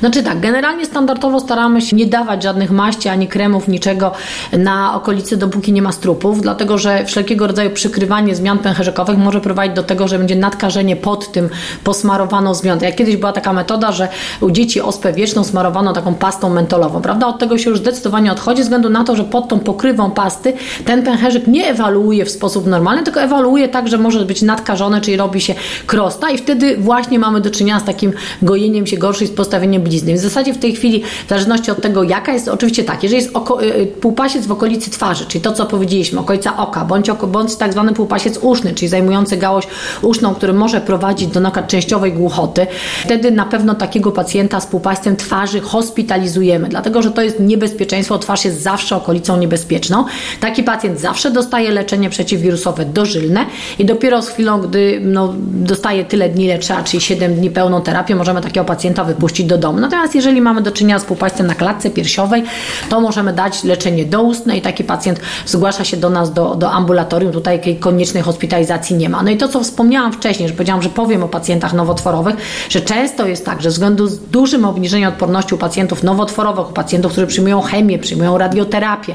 Znaczy 0.00 0.22
tak, 0.22 0.40
generalnie 0.40 0.86
standardowo 0.86 1.40
staramy 1.40 1.80
się 1.82 1.96
nie 1.96 2.06
dawać 2.06 2.42
żadnych 2.42 2.70
maści 2.70 3.08
ani 3.08 3.28
kremów, 3.28 3.68
niczego 3.68 4.12
na 4.52 4.94
okolicy, 4.94 5.36
dopóki 5.36 5.72
nie 5.72 5.82
ma 5.82 5.92
strupów, 5.92 6.42
dlatego 6.42 6.78
że 6.78 7.04
wszelkiego 7.04 7.46
rodzaju 7.46 7.70
przykrywanie 7.70 8.34
zmian 8.34 8.58
pęcherzykowych 8.58 9.18
może 9.18 9.40
prowadzić 9.40 9.76
do 9.76 9.82
tego, 9.82 10.08
że 10.08 10.18
będzie 10.18 10.36
nadkażenie 10.36 10.96
pod 10.96 11.32
tym 11.32 11.48
posmarowaną 11.84 12.54
zmianę. 12.54 12.86
Jak 12.86 12.96
kiedyś 12.96 13.16
była 13.16 13.32
taka 13.32 13.52
metoda, 13.52 13.92
że 13.92 14.08
u 14.40 14.50
dzieci 14.50 14.80
ospę 14.80 15.12
wieczną 15.12 15.44
smarowano 15.44 15.92
taką 15.92 16.14
pastą 16.14 16.50
mentolową, 16.50 17.02
prawda? 17.02 17.26
Od 17.26 17.38
tego 17.38 17.58
się 17.58 17.70
już 17.70 17.78
zdecydowanie 17.78 18.32
odchodzi, 18.32 18.62
ze 18.62 18.62
względu 18.62 18.90
na 18.90 19.04
to, 19.04 19.16
że 19.16 19.24
pod 19.24 19.48
tą 19.50 19.58
pokrywą 19.58 20.10
pasty 20.10 20.52
ten 20.84 21.02
pęcherzyk 21.02 21.46
nie 21.46 21.66
ewaluuje 21.66 22.24
w 22.24 22.30
sposób 22.30 22.66
normalny, 22.66 23.02
tylko 23.02 23.20
ewaluuje 23.20 23.68
tak, 23.68 23.88
że 23.88 23.98
może 23.98 24.24
być 24.24 24.42
nadkażone, 24.42 25.00
czyli 25.00 25.16
robi 25.16 25.40
się 25.40 25.54
krosta 25.86 26.30
i 26.30 26.38
wtedy 26.38 26.76
właśnie 26.76 27.18
mamy 27.18 27.40
do 27.40 27.50
czynienia 27.50 27.80
z 27.80 27.84
takim 27.84 28.12
gojeniem 28.42 28.86
się 28.86 28.96
gorszej 28.96 29.26
z 29.26 29.30
postawieniem 29.30 29.82
blizny. 29.82 30.14
W 30.14 30.18
zasadzie 30.18 30.54
w 30.54 30.58
tej 30.58 30.74
chwili, 30.74 31.02
w 31.26 31.28
zależności 31.28 31.70
od 31.70 31.82
tego, 31.82 32.02
jaka 32.02 32.32
jest, 32.32 32.48
oczywiście 32.48 32.84
tak, 32.84 33.02
jeżeli 33.02 33.22
jest 33.22 33.36
oko, 33.36 33.62
y, 33.62 33.76
y, 33.76 33.86
półpasiec 33.86 34.46
w 34.46 34.52
okolicy 34.52 34.90
twarzy, 34.90 35.24
czyli 35.28 35.42
to, 35.42 35.52
co 35.52 35.66
powiedzieliśmy, 35.66 36.20
okolica 36.20 36.56
oka, 36.56 36.84
bądź, 36.84 37.10
oko, 37.10 37.26
bądź 37.26 37.56
tak 37.56 37.72
zwany 37.72 37.92
półpasiec 37.92 38.38
uszny, 38.38 38.74
czyli 38.74 38.88
zajmujący 38.88 39.36
gałąź 39.36 39.66
uszną, 40.02 40.34
który 40.34 40.52
może 40.52 40.80
prowadzić 40.80 41.28
do 41.28 41.40
na 41.40 41.50
częściowej 41.50 42.12
głuchoty, 42.12 42.66
wtedy 43.04 43.30
na 43.30 43.44
pewno 43.44 43.74
takiego 43.74 44.12
pacjenta 44.12 44.60
z 44.60 44.66
półpascem 44.66 45.16
twarzy 45.16 45.60
hospitalizujemy, 45.60 46.68
dlatego 46.68 47.02
że 47.02 47.10
to 47.10 47.22
jest 47.22 47.40
niebezpieczeństwo, 47.40 48.18
twarz 48.18 48.44
jest 48.44 48.62
zawsze 48.62 48.96
okolicą 48.96 49.39
niebezpieczną. 49.40 50.04
Taki 50.40 50.62
pacjent 50.62 51.00
zawsze 51.00 51.30
dostaje 51.30 51.70
leczenie 51.70 52.10
przeciwwirusowe 52.10 52.84
dożylne 52.84 53.46
i 53.78 53.84
dopiero 53.84 54.22
z 54.22 54.28
chwilą, 54.28 54.60
gdy 54.60 55.00
no, 55.04 55.34
dostaje 55.52 56.04
tyle 56.04 56.28
dni, 56.28 56.58
trzeba, 56.60 56.82
czyli 56.82 57.00
7 57.00 57.34
dni 57.34 57.50
pełną 57.50 57.82
terapię, 57.82 58.14
możemy 58.14 58.40
takiego 58.40 58.64
pacjenta 58.64 59.04
wypuścić 59.04 59.46
do 59.46 59.58
domu. 59.58 59.80
Natomiast 59.80 60.14
jeżeli 60.14 60.40
mamy 60.40 60.62
do 60.62 60.72
czynienia 60.72 60.98
z 60.98 61.04
półpaństwem 61.04 61.46
na 61.46 61.54
klatce 61.54 61.90
piersiowej, 61.90 62.44
to 62.88 63.00
możemy 63.00 63.32
dać 63.32 63.64
leczenie 63.64 64.04
doustne 64.04 64.56
i 64.56 64.62
taki 64.62 64.84
pacjent 64.84 65.20
zgłasza 65.46 65.84
się 65.84 65.96
do 65.96 66.10
nas 66.10 66.32
do, 66.32 66.54
do 66.54 66.70
ambulatorium. 66.72 67.32
Tutaj 67.32 67.56
jakiej 67.56 67.76
koniecznej 67.76 68.22
hospitalizacji 68.22 68.96
nie 68.96 69.08
ma. 69.08 69.22
No 69.22 69.30
i 69.30 69.36
to, 69.36 69.48
co 69.48 69.60
wspomniałam 69.60 70.12
wcześniej, 70.12 70.48
że 70.48 70.54
powiedziałam, 70.54 70.82
że 70.82 70.88
powiem 70.88 71.22
o 71.22 71.28
pacjentach 71.28 71.72
nowotworowych, 71.72 72.36
że 72.68 72.80
często 72.80 73.26
jest 73.26 73.46
tak, 73.46 73.62
że 73.62 73.70
ze 73.70 73.74
względu 73.74 74.06
z 74.06 74.18
dużym 74.18 74.64
obniżeniem 74.64 75.08
odporności 75.08 75.54
u 75.54 75.58
pacjentów 75.58 76.02
nowotworowych, 76.02 76.70
u 76.70 76.72
pacjentów, 76.72 77.12
którzy 77.12 77.26
przyjmują 77.26 77.60
chemię, 77.60 77.98
przyjmują 77.98 78.38
radioterapię, 78.38 79.14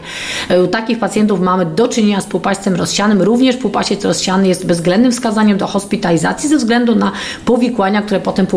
u 0.63 0.67
takich 0.67 0.99
pacjentów 0.99 1.39
mamy 1.39 1.65
do 1.65 1.87
czynienia 1.87 2.21
z 2.21 2.25
półpaścem 2.25 2.75
rozsianym. 2.75 3.21
Również 3.21 3.57
półpasiec 3.57 4.05
rozsiany 4.05 4.47
jest 4.47 4.65
bezwzględnym 4.65 5.11
wskazaniem 5.11 5.57
do 5.57 5.67
hospitalizacji 5.67 6.49
ze 6.49 6.57
względu 6.57 6.95
na 6.95 7.11
powikłania, 7.45 8.01
które 8.01 8.19
po 8.19 8.31
tym 8.31 8.47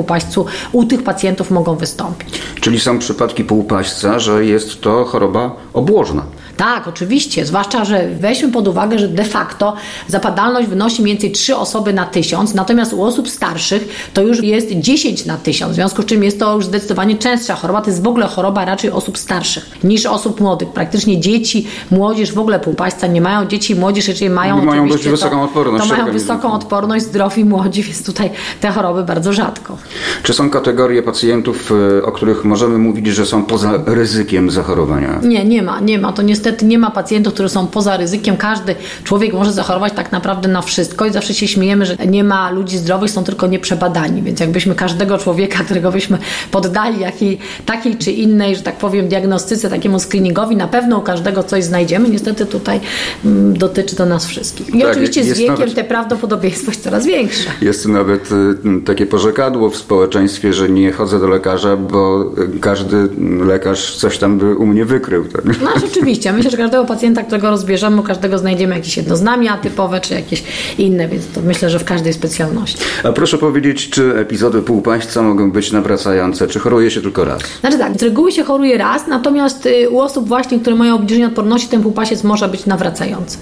u 0.72 0.84
tych 0.84 1.02
pacjentów 1.02 1.50
mogą 1.50 1.76
wystąpić. 1.76 2.42
Czyli 2.60 2.80
są 2.80 2.98
przypadki 2.98 3.44
półpaśca, 3.44 4.18
że 4.18 4.44
jest 4.44 4.80
to 4.80 5.04
choroba 5.04 5.56
obłożna. 5.72 6.22
Tak, 6.58 6.88
oczywiście. 6.88 7.46
Zwłaszcza, 7.46 7.84
że 7.84 8.08
weźmy 8.20 8.52
pod 8.52 8.68
uwagę, 8.68 8.98
że 8.98 9.08
de 9.08 9.24
facto 9.24 9.76
zapadalność 10.08 10.68
wynosi 10.68 11.02
mniej 11.02 11.14
więcej 11.14 11.32
3 11.32 11.56
osoby 11.56 11.92
na 11.92 12.06
tysiąc, 12.06 12.54
natomiast 12.54 12.92
u 12.92 13.02
osób 13.02 13.28
starszych 13.28 14.10
to 14.14 14.22
już 14.22 14.42
jest 14.42 14.68
10 14.70 15.26
na 15.26 15.36
tysiąc, 15.36 15.72
w 15.72 15.74
związku 15.74 16.02
z 16.02 16.04
czym 16.06 16.24
jest 16.24 16.38
to 16.38 16.54
już 16.54 16.66
zdecydowanie 16.66 17.16
częstsza 17.16 17.54
choroba. 17.54 17.80
To 17.80 17.90
jest 17.90 18.02
w 18.02 18.06
ogóle 18.06 18.26
choroba 18.26 18.64
raczej 18.64 18.90
osób 18.90 19.18
starszych 19.18 19.84
niż 19.84 20.06
osób 20.06 20.40
młodych. 20.40 20.68
Praktycznie 20.68 21.20
dzieci, 21.20 21.66
młodzież, 21.90 22.32
w 22.32 22.38
ogóle 22.38 22.60
półpaństwa 22.60 23.06
nie 23.06 23.20
mają. 23.20 23.46
Dzieci 23.46 23.74
młodzież, 23.74 24.08
jeżeli 24.08 24.30
mają, 24.30 24.64
mają 24.64 24.88
dość 24.88 25.08
wysoką 25.08 25.42
odporność. 25.42 25.88
To 25.88 25.96
mają 25.96 26.12
wysoką 26.12 26.52
odporność, 26.52 27.04
zdrowi, 27.04 27.44
młodzi, 27.44 27.82
więc 27.82 28.04
tutaj 28.04 28.30
te 28.60 28.70
choroby 28.70 29.04
bardzo 29.04 29.32
rzadko. 29.32 29.76
Czy 30.22 30.34
są 30.34 30.50
kategorie 30.50 31.02
pacjentów, 31.02 31.72
e, 31.98 32.02
o 32.02 32.12
których 32.12 32.44
możemy 32.44 32.78
mówić, 32.78 33.06
że 33.06 33.26
są 33.26 33.44
poza 33.44 33.72
ryzykiem 33.86 34.50
zachorowania? 34.50 35.20
Nie, 35.22 35.44
nie 35.44 35.62
ma, 35.62 35.80
nie 35.80 35.98
ma. 35.98 36.12
To 36.12 36.22
niestety 36.22 36.47
nie 36.62 36.78
ma 36.78 36.90
pacjentów, 36.90 37.34
którzy 37.34 37.48
są 37.48 37.66
poza 37.66 37.96
ryzykiem. 37.96 38.36
Każdy 38.36 38.74
człowiek 39.04 39.32
może 39.32 39.52
zachorować 39.52 39.92
tak 39.92 40.12
naprawdę 40.12 40.48
na 40.48 40.62
wszystko 40.62 41.06
i 41.06 41.12
zawsze 41.12 41.34
się 41.34 41.48
śmiejemy, 41.48 41.86
że 41.86 41.96
nie 42.06 42.24
ma 42.24 42.50
ludzi 42.50 42.78
zdrowych, 42.78 43.10
są 43.10 43.24
tylko 43.24 43.46
nieprzebadani. 43.46 44.22
Więc 44.22 44.40
jakbyśmy 44.40 44.74
każdego 44.74 45.18
człowieka, 45.18 45.64
którego 45.64 45.92
byśmy 45.92 46.18
poddali 46.50 47.00
jakiej, 47.00 47.38
takiej 47.66 47.96
czy 47.96 48.12
innej, 48.12 48.56
że 48.56 48.62
tak 48.62 48.76
powiem, 48.76 49.08
diagnostyce, 49.08 49.70
takiemu 49.70 49.98
screeningowi, 50.00 50.56
na 50.56 50.68
pewno 50.68 50.98
u 50.98 51.02
każdego 51.02 51.42
coś 51.42 51.64
znajdziemy. 51.64 52.08
Niestety 52.08 52.46
tutaj 52.46 52.80
mm, 53.24 53.58
dotyczy 53.58 53.96
to 53.96 54.06
nas 54.06 54.26
wszystkich. 54.26 54.74
I 54.74 54.80
tak, 54.80 54.90
oczywiście 54.90 55.24
z 55.24 55.38
wiekiem 55.38 55.58
nawet, 55.58 55.74
te 55.74 55.84
prawdopodobieństwo 55.84 56.70
jest 56.70 56.82
coraz 56.82 57.06
większe. 57.06 57.50
Jest 57.60 57.88
nawet 57.88 58.32
y, 58.32 58.82
takie 58.84 59.06
porzekadło 59.06 59.70
w 59.70 59.76
społeczeństwie, 59.76 60.52
że 60.52 60.68
nie 60.68 60.92
chodzę 60.92 61.20
do 61.20 61.28
lekarza, 61.28 61.76
bo 61.76 62.32
każdy 62.60 63.08
lekarz 63.46 63.96
coś 63.96 64.18
tam 64.18 64.38
by 64.38 64.56
u 64.56 64.66
mnie 64.66 64.84
wykrył. 64.84 65.24
Tak? 65.24 65.44
No 65.44 65.70
rzeczywiście. 65.80 66.32
Myślę, 66.38 66.50
że 66.50 66.56
każdego 66.56 66.84
pacjenta, 66.84 67.22
którego 67.22 67.50
rozbierzemy, 67.50 68.02
każdego 68.02 68.38
znajdziemy 68.38 68.74
jakieś 68.74 68.96
jednoznamia 68.96 69.56
typowe, 69.56 70.00
czy 70.00 70.14
jakieś 70.14 70.42
inne, 70.78 71.08
więc 71.08 71.26
to 71.34 71.40
myślę, 71.40 71.70
że 71.70 71.78
w 71.78 71.84
każdej 71.84 72.12
specjalności. 72.12 72.78
A 73.04 73.12
proszę 73.12 73.38
powiedzieć, 73.38 73.90
czy 73.90 74.14
epizody 74.16 74.62
półpaństwa 74.62 75.22
mogą 75.22 75.52
być 75.52 75.72
nawracające, 75.72 76.46
czy 76.46 76.58
choruje 76.58 76.90
się 76.90 77.00
tylko 77.00 77.24
raz? 77.24 77.42
Znaczy 77.60 77.78
tak, 77.78 77.98
z 77.98 78.02
reguły 78.02 78.32
się 78.32 78.44
choruje 78.44 78.78
raz, 78.78 79.06
natomiast 79.06 79.66
y, 79.66 79.90
u 79.90 80.00
osób 80.00 80.28
właśnie, 80.28 80.60
które 80.60 80.76
mają 80.76 80.94
obniżenie 80.94 81.26
odporności, 81.26 81.68
ten 81.68 81.82
półpasiec 81.82 82.24
może 82.24 82.48
być 82.48 82.66
nawracający. 82.66 83.38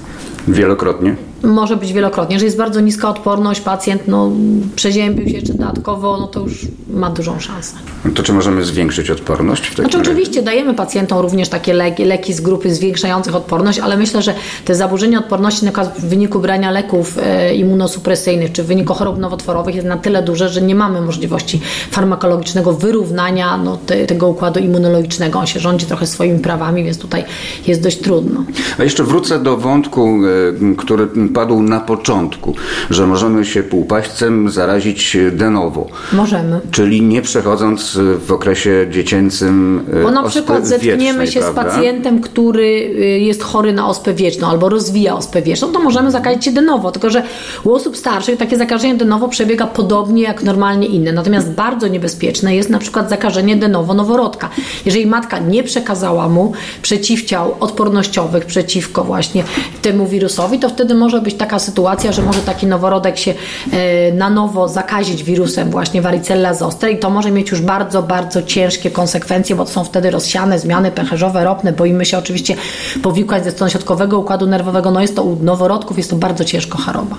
Wielokrotnie? 0.49 1.17
Może 1.43 1.77
być 1.77 1.93
wielokrotnie. 1.93 2.35
Jeżeli 2.35 2.47
jest 2.47 2.57
bardzo 2.57 2.81
niska 2.81 3.09
odporność, 3.09 3.61
pacjent 3.61 4.03
no, 4.09 4.31
przeziębił 4.77 5.29
się 5.29 5.35
jeszcze 5.35 5.53
dodatkowo, 5.53 6.17
no 6.21 6.27
to 6.27 6.41
już 6.41 6.67
ma 6.91 7.11
dużą 7.11 7.41
szansę. 7.41 7.77
To 8.15 8.23
czy 8.23 8.33
możemy 8.33 8.65
zwiększyć 8.65 9.11
odporność? 9.11 9.71
W 9.71 9.75
znaczy, 9.75 9.99
oczywiście 9.99 10.43
dajemy 10.43 10.75
pacjentom 10.75 11.19
również 11.19 11.49
takie 11.49 11.75
leki, 11.75 12.05
leki 12.05 12.35
z 12.35 12.41
grupy 12.41 12.75
zwiększających 12.75 13.35
odporność, 13.35 13.79
ale 13.79 13.97
myślę, 13.97 14.23
że 14.23 14.35
te 14.65 14.75
zaburzenia 14.75 15.19
odporności 15.19 15.65
na 15.65 15.71
przykład 15.71 15.99
w 15.99 16.09
wyniku 16.09 16.41
brania 16.41 16.71
leków 16.71 17.19
e, 17.23 17.55
immunosupresyjnych 17.55 18.53
czy 18.53 18.63
w 18.63 18.67
wyniku 18.67 18.95
chorób 18.95 19.19
nowotworowych 19.19 19.75
jest 19.75 19.87
na 19.87 19.97
tyle 19.97 20.23
duże, 20.23 20.49
że 20.49 20.63
nie 20.63 20.75
mamy 20.75 21.01
możliwości 21.01 21.61
farmakologicznego 21.91 22.73
wyrównania 22.73 23.57
no, 23.57 23.79
te, 23.87 24.07
tego 24.07 24.29
układu 24.29 24.61
immunologicznego. 24.61 25.39
On 25.39 25.47
się 25.47 25.61
rządzi 25.61 25.87
trochę 25.87 26.07
swoimi 26.07 26.39
prawami, 26.39 26.85
więc 26.85 26.99
tutaj 26.99 27.25
jest 27.67 27.83
dość 27.83 27.99
trudno. 27.99 28.45
A 28.79 28.85
jeszcze 28.85 29.05
wrócę 29.05 29.43
do 29.43 29.57
wątku, 29.57 30.19
e, 30.27 30.36
który 30.77 31.09
padł 31.35 31.63
na 31.63 31.81
początku, 31.81 32.55
że 32.91 33.07
możemy 33.07 33.45
się 33.45 33.63
półpaśćcem 33.63 34.51
zarazić 34.51 35.17
de 35.33 35.51
novo. 35.51 35.87
Możemy. 36.13 36.61
Czyli 36.71 37.03
nie 37.03 37.23
przechodząc 37.23 37.99
w 38.27 38.33
okresie 38.33 38.87
dziecięcym 38.91 39.85
e, 39.93 40.03
Bo 40.03 40.11
na 40.11 40.23
przykład 40.23 40.67
zetkniemy 40.67 41.27
się 41.27 41.41
prawda? 41.41 41.63
z 41.63 41.75
pacjentem, 41.75 42.21
który 42.21 42.95
e, 42.99 43.01
jest 43.01 43.43
chory 43.43 43.73
na 43.73 43.89
ospę 43.89 44.15
wieczną 44.15 44.49
albo 44.49 44.69
rozwija 44.69 45.17
ospę 45.17 45.43
wieczną, 45.43 45.73
to 45.73 45.81
możemy 45.81 46.11
zakazić 46.11 46.45
się 46.45 46.53
de 46.53 46.63
novo. 46.63 46.93
Tylko, 46.93 47.11
że 47.11 47.23
u 47.65 47.75
osób 47.75 47.97
starszych 47.97 48.39
takie 48.39 48.57
zakażenie 48.57 48.95
de 48.95 49.05
novo 49.05 49.29
przebiega 49.29 49.67
podobnie 49.67 50.23
jak 50.23 50.43
normalnie 50.43 50.87
inne. 50.87 51.13
Natomiast 51.13 51.51
bardzo 51.51 51.89
niebezpieczne 51.89 52.57
jest 52.57 52.71
na 52.71 52.79
przykład 52.79 53.11
zakażenie 53.11 53.57
de 53.57 53.69
novo 53.69 53.95
noworodka. 53.95 54.49
Jeżeli 54.87 55.07
matka 55.07 55.39
nie 55.39 55.63
przekazała 55.63 56.29
mu 56.29 56.53
przeciwciał 56.83 57.55
odpornościowych 57.61 58.45
przeciwko 58.45 59.05
właśnie 59.05 59.45
temu 59.83 60.07
wirusowi, 60.07 60.26
to 60.61 60.69
wtedy 60.69 60.95
może 60.95 61.21
być 61.21 61.35
taka 61.35 61.59
sytuacja, 61.59 62.13
że 62.13 62.23
może 62.23 62.41
taki 62.41 62.67
noworodek 62.67 63.19
się 63.19 63.35
e, 63.73 64.13
na 64.13 64.31
nowo 64.31 64.69
zakazić 64.69 65.25
wirusem 65.25 65.71
właśnie 65.71 66.03
varicella 66.03 66.55
zoster 66.55 66.91
i 66.91 66.99
to 66.99 67.11
może 67.11 67.31
mieć 67.31 67.51
już 67.51 67.61
bardzo, 67.61 68.03
bardzo 68.03 68.43
ciężkie 68.43 68.91
konsekwencje, 68.91 69.57
bo 69.57 69.65
to 69.65 69.71
są 69.71 69.85
wtedy 69.85 70.11
rozsiane 70.11 70.59
zmiany 70.59 70.91
pęcherzowe, 70.91 71.45
ropne. 71.45 71.73
Boimy 71.73 72.05
się 72.05 72.19
oczywiście 72.19 72.57
powikłań 73.03 73.45
ze 73.45 73.51
strony 73.51 73.71
środkowego 73.71 74.19
układu 74.19 74.47
nerwowego. 74.47 74.91
No 74.91 75.01
jest 75.01 75.17
to 75.17 75.23
u 75.23 75.43
noworodków, 75.43 75.99
jest 75.99 76.11
to 76.11 76.17
bardzo 76.17 76.45
ciężko 76.45 76.79
choroba. 76.79 77.17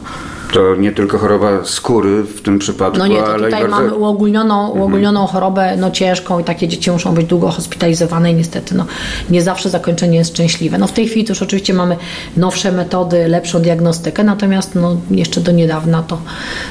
To 0.53 0.75
nie 0.75 0.91
tylko 0.91 1.17
choroba 1.17 1.65
skóry 1.65 2.23
w 2.23 2.41
tym 2.41 2.59
przypadku, 2.59 2.97
no 2.97 3.07
nie, 3.07 3.17
to 3.17 3.25
ale 3.25 3.45
tutaj 3.45 3.51
bardzo... 3.51 3.75
mamy 3.75 3.93
uogólnioną, 3.93 4.61
mhm. 4.61 4.81
uogólnioną 4.81 5.21
mhm. 5.21 5.33
chorobę 5.33 5.77
no 5.77 5.91
ciężką 5.91 6.39
i 6.39 6.43
takie 6.43 6.67
dzieci 6.67 6.91
muszą 6.91 7.13
być 7.13 7.25
długo 7.25 7.49
hospitalizowane 7.49 8.31
i 8.31 8.35
niestety 8.35 8.75
no, 8.75 8.85
nie 9.29 9.41
zawsze 9.41 9.69
zakończenie 9.69 10.17
jest 10.17 10.31
szczęśliwe. 10.31 10.77
No 10.77 10.87
w 10.87 10.91
tej 10.91 11.07
chwili 11.07 11.25
to 11.25 11.31
już 11.31 11.41
oczywiście 11.41 11.73
mamy 11.73 11.97
nowsze 12.37 12.71
metody, 12.71 12.97
lepszą 13.27 13.60
diagnostykę, 13.62 14.24
natomiast 14.24 14.75
no, 14.75 14.98
jeszcze 15.12 15.42
do 15.42 15.51
niedawna 15.51 16.04
to, 16.04 16.22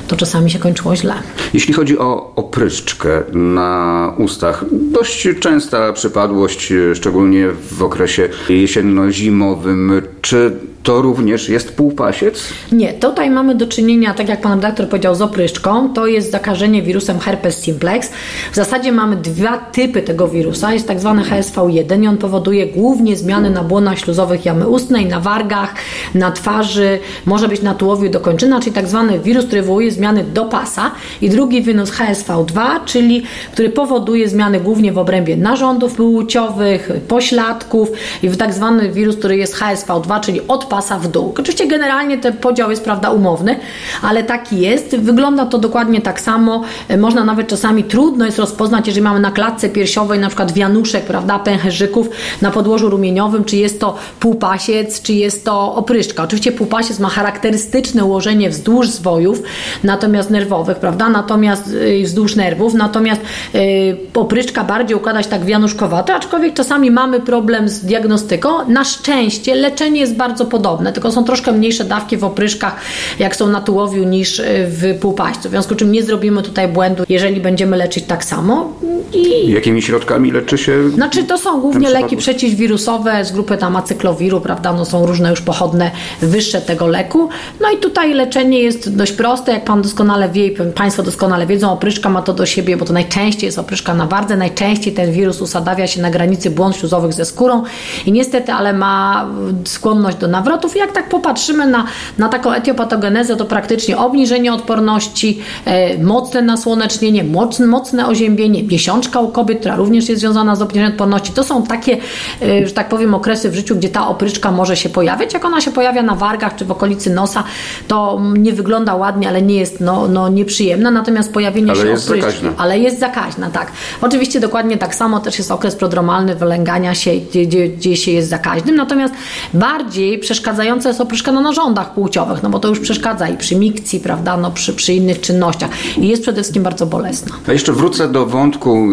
to 0.09 0.16
czasami 0.16 0.50
się 0.50 0.59
kończyło 0.59 0.97
źle. 0.97 1.14
Jeśli 1.54 1.75
chodzi 1.75 1.99
o 1.99 2.33
opryszczkę 2.37 3.23
na 3.33 4.12
ustach, 4.18 4.64
dość 4.73 5.28
częsta 5.40 5.92
przypadłość, 5.92 6.73
szczególnie 6.95 7.49
w 7.71 7.83
okresie 7.83 8.28
jesienno-zimowym. 8.49 10.02
Czy 10.23 10.52
to 10.86 11.02
również 11.02 11.48
jest 11.48 11.76
półpasiec? 11.76 12.42
Nie, 12.72 12.92
tutaj 12.92 13.30
mamy 13.30 13.54
do 13.54 13.66
czynienia, 13.66 14.14
tak 14.14 14.28
jak 14.28 14.40
pan 14.40 14.52
redaktor 14.52 14.88
powiedział, 14.88 15.14
z 15.14 15.22
opryszczką. 15.22 15.92
To 15.92 16.06
jest 16.06 16.30
zakażenie 16.30 16.82
wirusem 16.82 17.18
herpes 17.18 17.58
simplex. 17.58 18.10
W 18.52 18.54
zasadzie 18.56 18.92
mamy 18.92 19.16
dwa 19.16 19.58
typy 19.58 20.02
tego 20.02 20.28
wirusa. 20.28 20.72
Jest 20.72 20.88
tak 20.88 21.00
zwany 21.00 21.22
HSV1 21.22 22.02
i 22.02 22.06
on 22.06 22.16
powoduje 22.16 22.66
głównie 22.66 23.16
zmiany 23.16 23.50
na 23.50 23.64
błonach 23.64 23.98
śluzowych 23.98 24.44
jamy 24.44 24.68
ustnej, 24.68 25.06
na 25.06 25.20
wargach, 25.20 25.74
na 26.14 26.32
twarzy, 26.32 26.98
może 27.24 27.48
być 27.48 27.62
na 27.62 27.74
tułowiu 27.74 28.10
do 28.10 28.20
kończyna, 28.20 28.60
czyli 28.60 28.72
tak 28.72 28.88
zwany 28.88 29.18
wirus, 29.18 29.46
który 29.46 29.62
wywołuje 29.62 29.90
zmiany 29.90 30.24
do 30.24 30.44
pasa. 30.44 30.90
I 31.20 31.30
drugi 31.30 31.62
wirus 31.62 31.90
HSV2, 31.90 32.60
czyli 32.84 33.22
który 33.52 33.70
powoduje 33.70 34.28
zmiany 34.28 34.60
głównie 34.60 34.92
w 34.92 34.98
obrębie 34.98 35.36
narządów 35.36 35.94
płciowych, 35.94 36.90
pośladków 37.08 37.88
i 38.22 38.28
w 38.28 38.36
tak 38.36 38.54
zwany 38.54 38.92
wirus, 38.92 39.16
który 39.16 39.36
jest 39.36 39.56
HSV2, 39.56 40.20
czyli 40.20 40.40
od 40.48 40.75
pasa 40.76 40.99
w 40.99 41.09
dół. 41.09 41.35
Oczywiście 41.38 41.66
generalnie 41.66 42.18
ten 42.18 42.33
podział 42.33 42.71
jest 42.71 42.85
prawda 42.85 43.11
umowny, 43.11 43.56
ale 44.02 44.23
taki 44.23 44.61
jest. 44.61 44.97
Wygląda 44.97 45.47
to 45.47 45.59
dokładnie 45.59 46.00
tak 46.00 46.21
samo. 46.21 46.62
Można 46.99 47.25
nawet 47.25 47.49
czasami 47.49 47.85
trudno 47.85 48.25
jest 48.26 48.38
rozpoznać, 48.38 48.87
jeżeli 48.87 49.02
mamy 49.02 49.21
na 49.21 49.30
klatce 49.30 49.68
piersiowej 49.68 50.18
na 50.18 50.28
przykład 50.28 50.52
wianuszek, 50.52 51.04
prawda, 51.04 51.38
pęcherzyków 51.38 52.09
na 52.42 52.50
podłożu 52.50 52.90
rumieniowym, 52.90 53.45
czy 53.45 53.56
jest 53.56 53.80
to 53.80 53.97
półpasiec, 54.21 55.02
czy 55.02 55.12
jest 55.12 55.45
to 55.45 55.75
opryszczka. 55.75 56.23
Oczywiście 56.23 56.52
półpasiec 56.52 56.99
ma 57.00 57.09
charakterystyczne 57.09 58.04
ułożenie 58.04 58.50
wzdłuż 58.50 58.88
zwojów, 58.88 59.42
natomiast 59.85 60.30
nerwowych, 60.30 60.76
prawda, 60.76 61.09
natomiast 61.09 61.73
yy, 61.73 62.04
wzdłuż 62.04 62.37
nerwów, 62.37 62.75
natomiast 62.75 63.21
yy, 63.54 63.97
opryszczka 64.14 64.64
bardziej 64.64 64.97
układa 64.97 65.23
się 65.23 65.28
tak 65.28 65.45
wianuszkowato, 65.45 66.14
aczkolwiek 66.14 66.54
czasami 66.54 66.90
mamy 66.90 67.21
problem 67.21 67.68
z 67.68 67.85
diagnostyką. 67.85 68.49
Na 68.68 68.85
szczęście 68.85 69.54
leczenie 69.54 70.00
jest 70.00 70.16
bardzo 70.16 70.45
podobne 70.45 70.65
podobne, 70.66 70.92
tylko 70.92 71.12
są 71.12 71.25
troszkę 71.25 71.52
mniejsze 71.52 71.85
dawki 71.85 72.16
w 72.16 72.25
opryszkach, 72.25 72.76
jak 73.18 73.37
są 73.37 73.46
na 73.46 73.61
tułowiu, 73.61 74.04
niż 74.04 74.38
y, 74.38 74.44
w 74.68 74.99
półpaścu. 75.00 75.49
W 75.49 75.50
związku 75.50 75.75
z 75.75 75.76
czym 75.76 75.92
nie 75.92 76.02
zrobimy 76.02 76.42
tutaj 76.42 76.68
błędu, 76.68 77.04
jeżeli 77.08 77.40
będziemy 77.40 77.76
leczyć 77.76 78.04
tak 78.04 78.25
samo. 78.25 78.73
I... 79.12 79.52
Jakimi 79.52 79.82
środkami 79.82 80.32
leczy 80.32 80.58
się? 80.58 80.90
Znaczy 80.90 81.25
to 81.25 81.38
są 81.38 81.61
głównie 81.61 81.90
leki 81.90 82.16
przeciwwirusowe 82.16 83.25
z 83.25 83.32
grupy 83.32 83.56
tam 83.56 83.76
acyklowiru, 83.76 84.40
prawda? 84.40 84.73
No 84.73 84.85
są 84.85 85.06
różne 85.06 85.30
już 85.30 85.40
pochodne 85.40 85.90
wyższe 86.20 86.61
tego 86.61 86.87
leku. 86.87 87.28
No 87.61 87.70
i 87.70 87.76
tutaj 87.76 88.14
leczenie 88.14 88.61
jest 88.61 88.96
dość 88.96 89.12
proste, 89.12 89.52
jak 89.52 89.64
Pan 89.64 89.82
doskonale 89.82 90.28
wie 90.28 90.46
i 90.46 90.56
Państwo 90.75 91.02
doskonale 91.02 91.46
wiedzą, 91.46 91.73
opryszka 91.73 92.08
ma 92.08 92.23
to 92.23 92.32
do 92.32 92.46
siebie, 92.46 92.76
bo 92.76 92.85
to 92.85 92.92
najczęściej 92.92 93.46
jest 93.46 93.58
opryszka 93.58 93.94
na 93.94 94.06
wardze, 94.06 94.37
najczęściej 94.37 94.92
ten 94.92 95.12
wirus 95.12 95.40
usadawia 95.40 95.87
się 95.87 96.02
na 96.02 96.11
granicy 96.11 96.50
błąd 96.50 96.76
śluzowych 96.76 97.12
ze 97.12 97.25
skórą 97.25 97.62
i 98.06 98.12
niestety, 98.12 98.52
ale 98.52 98.73
ma 98.73 99.26
skłonność 99.64 100.16
do 100.16 100.28
nawracania 100.28 100.45
nawrotów. 100.46 100.76
Jak 100.76 100.92
tak 100.92 101.08
popatrzymy 101.08 101.66
na, 101.66 101.84
na 102.18 102.28
taką 102.28 102.52
etiopatogenezę, 102.52 103.36
to 103.36 103.44
praktycznie 103.44 103.98
obniżenie 103.98 104.52
odporności, 104.52 105.40
e, 105.64 105.98
mocne 105.98 106.42
nasłonecznienie, 106.42 107.24
mocne, 107.24 107.66
mocne 107.66 108.06
oziębienie, 108.06 108.62
miesiączka 108.62 109.20
u 109.20 109.28
kobiet, 109.28 109.60
która 109.60 109.76
również 109.76 110.08
jest 110.08 110.20
związana 110.20 110.56
z 110.56 110.62
obniżeniem 110.62 110.92
odporności. 110.92 111.32
To 111.32 111.44
są 111.44 111.62
takie, 111.62 111.96
e, 112.42 112.66
że 112.66 112.72
tak 112.72 112.88
powiem, 112.88 113.14
okresy 113.14 113.50
w 113.50 113.54
życiu, 113.54 113.76
gdzie 113.76 113.88
ta 113.88 114.08
opryszka 114.08 114.52
może 114.52 114.76
się 114.76 114.88
pojawiać. 114.88 115.34
Jak 115.34 115.44
ona 115.44 115.60
się 115.60 115.70
pojawia 115.70 116.02
na 116.02 116.14
wargach 116.14 116.56
czy 116.56 116.64
w 116.64 116.70
okolicy 116.70 117.10
nosa, 117.10 117.44
to 117.88 118.20
nie 118.38 118.52
wygląda 118.52 118.94
ładnie, 118.94 119.28
ale 119.28 119.42
nie 119.42 119.56
jest 119.56 119.80
no, 119.80 120.08
no, 120.08 120.28
nieprzyjemna. 120.28 120.90
Natomiast 120.90 121.32
pojawienie 121.32 121.70
ale 121.70 121.80
się 121.80 121.88
jest 121.88 122.08
opryszki, 122.08 122.30
zakaźna. 122.30 122.52
ale 122.56 122.78
jest 122.78 122.98
zakaźna, 122.98 123.50
tak. 123.50 123.72
Oczywiście 124.02 124.40
dokładnie 124.40 124.78
tak 124.78 124.94
samo 124.94 125.20
też 125.20 125.38
jest 125.38 125.50
okres 125.50 125.74
prodromalny 125.74 126.34
wylęgania 126.34 126.94
się, 126.94 127.10
gdzie, 127.14 127.46
gdzie, 127.46 127.68
gdzie 127.68 127.96
się 127.96 128.12
jest 128.12 128.28
zakaźnym. 128.28 128.76
Natomiast 128.76 129.14
bardziej 129.54 130.18
przeszkadzająca 130.36 130.88
jest 130.88 131.00
opryszka 131.00 131.32
na 131.32 131.40
narządach 131.40 131.94
płciowych, 131.94 132.42
no 132.42 132.50
bo 132.50 132.58
to 132.58 132.68
już 132.68 132.80
przeszkadza 132.80 133.28
i 133.28 133.36
przy 133.36 133.56
mikcji, 133.56 134.00
prawda, 134.00 134.36
no 134.36 134.50
przy, 134.50 134.72
przy 134.72 134.92
innych 134.92 135.20
czynnościach. 135.20 135.70
I 135.98 136.08
jest 136.08 136.22
przede 136.22 136.40
wszystkim 136.40 136.62
bardzo 136.62 136.86
bolesna. 136.86 137.32
A 137.48 137.52
jeszcze 137.52 137.72
wrócę 137.72 138.08
do 138.08 138.26
wątku, 138.26 138.88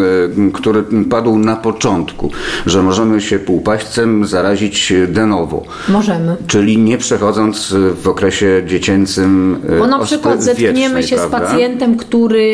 e, 0.48 0.52
który 0.52 0.84
padł 1.10 1.38
na 1.38 1.56
początku, 1.56 2.32
że 2.66 2.84
możemy 2.84 3.22
się 3.22 3.40
półpaśćcem 3.40 4.26
zarazić 4.26 4.94
de 5.08 5.26
novo. 5.26 5.64
Możemy. 5.90 6.36
Czyli 6.48 6.78
nie 6.78 6.98
przechodząc 6.98 7.74
w 8.02 8.08
okresie 8.08 8.64
dziecięcym 8.68 9.62
e, 9.70 9.80
Bo 9.80 9.88
na 9.88 10.00
przykład 10.00 10.44
zetkniemy 10.44 11.04
się 11.04 11.16
prawda? 11.16 11.38
z 11.38 11.42
pacjentem, 11.42 11.98
który 11.98 12.46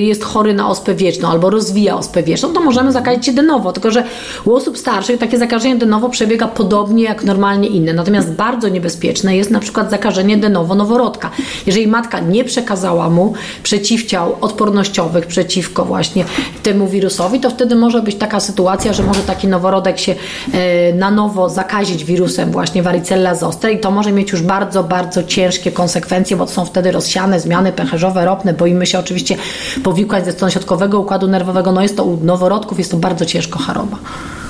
jest 0.00 0.24
chory 0.24 0.54
na 0.54 0.68
ospę 0.68 0.94
wieczną 0.94 1.28
albo 1.28 1.50
rozwija 1.50 1.96
ospę 1.96 2.22
wieczną, 2.22 2.48
to 2.52 2.60
możemy 2.60 2.92
zakazić 2.92 3.26
się 3.26 3.32
de 3.32 3.42
novo. 3.42 3.72
Tylko, 3.72 3.90
że 3.90 4.04
u 4.44 4.54
osób 4.54 4.78
starszych 4.78 5.18
takie 5.18 5.38
zakażenie 5.38 5.76
de 5.76 5.86
novo 5.86 6.08
przebiega 6.08 6.48
podobnie 6.48 7.04
jak 7.04 7.24
normalnie 7.24 7.68
inne. 7.68 7.92
Natomiast 7.92 8.37
bardzo 8.38 8.68
niebezpieczne 8.68 9.36
jest 9.36 9.50
na 9.50 9.60
przykład 9.60 9.90
zakażenie 9.90 10.36
de 10.36 10.48
novo 10.48 10.74
noworodka. 10.74 11.30
Jeżeli 11.66 11.86
matka 11.86 12.20
nie 12.20 12.44
przekazała 12.44 13.10
mu 13.10 13.34
przeciwciał 13.62 14.36
odpornościowych 14.40 15.26
przeciwko 15.26 15.84
właśnie 15.84 16.24
temu 16.62 16.88
wirusowi, 16.88 17.40
to 17.40 17.50
wtedy 17.50 17.76
może 17.76 18.02
być 18.02 18.16
taka 18.16 18.40
sytuacja, 18.40 18.92
że 18.92 19.02
może 19.02 19.20
taki 19.20 19.48
noworodek 19.48 19.98
się 19.98 20.14
e, 20.52 20.92
na 20.92 21.10
nowo 21.10 21.48
zakazić 21.48 22.04
wirusem 22.04 22.50
właśnie 22.50 22.82
varicella 22.82 23.34
zoster 23.34 23.72
i 23.72 23.78
to 23.78 23.90
może 23.90 24.12
mieć 24.12 24.32
już 24.32 24.42
bardzo, 24.42 24.84
bardzo 24.84 25.22
ciężkie 25.22 25.72
konsekwencje, 25.72 26.36
bo 26.36 26.46
to 26.46 26.52
są 26.52 26.64
wtedy 26.64 26.92
rozsiane 26.92 27.40
zmiany 27.40 27.72
pęcherzowe, 27.72 28.24
ropne. 28.24 28.54
Boimy 28.54 28.86
się 28.86 28.98
oczywiście 28.98 29.36
powikłań 29.84 30.24
ze 30.24 30.32
strony 30.32 30.52
środkowego 30.52 31.00
układu 31.00 31.26
nerwowego. 31.26 31.72
No 31.72 31.82
jest 31.82 31.96
to 31.96 32.04
u 32.04 32.24
noworodków, 32.24 32.78
jest 32.78 32.90
to 32.90 32.96
bardzo 32.96 33.26
ciężko 33.26 33.58
choroba. 33.58 33.98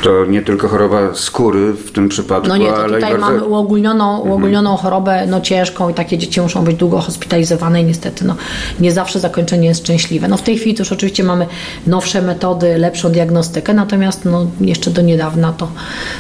To 0.03 0.25
nie 0.25 0.43
tylko 0.43 0.69
choroba 0.69 1.15
skóry 1.15 1.73
w 1.73 1.91
tym 1.91 2.09
przypadku, 2.09 2.49
No 2.49 2.57
nie, 2.57 2.67
to 2.67 2.77
ale 2.77 2.95
tutaj 2.95 3.01
bardzo... 3.11 3.27
mamy 3.27 3.45
uogólnioną, 3.45 4.19
uogólnioną 4.19 4.77
chorobę 4.77 5.27
no 5.27 5.41
ciężką 5.41 5.89
i 5.89 5.95
takie 5.95 6.19
dzieci 6.19 6.41
muszą 6.41 6.65
być 6.65 6.77
długo 6.77 7.01
hospitalizowane 7.01 7.83
i 7.83 7.85
niestety 7.85 8.25
no, 8.25 8.37
nie 8.81 8.93
zawsze 8.93 9.21
zakończenie 9.21 9.69
jest 9.69 9.81
szczęśliwe. 9.81 10.29
No 10.29 10.37
w 10.37 10.43
tej 10.43 10.59
chwili 10.59 10.75
to 10.75 10.81
już 10.83 10.93
oczywiście 10.93 11.25
mamy 11.25 11.47
nowsze 11.87 12.23
metody, 12.23 12.79
lepszą 12.79 13.13
diagnostykę, 13.13 13.75
natomiast 13.75 14.25
no, 14.25 14.47
jeszcze 14.61 14.91
do 14.91 15.03
niedawna 15.03 15.53
to, 15.53 15.69